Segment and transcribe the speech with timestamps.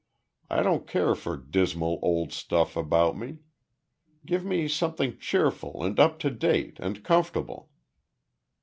[0.49, 3.37] I don't care for dismal old stuff about me.
[4.25, 7.69] Give me something cheerful and up to date and comfortable.